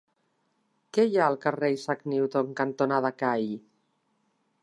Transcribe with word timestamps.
Què 0.97 1.03
hi 1.09 1.19
ha 1.19 1.27
al 1.31 1.37
carrer 1.43 1.69
Isaac 1.75 2.01
Newton 2.15 2.51
cantonada 2.63 3.11
Call? 3.23 3.47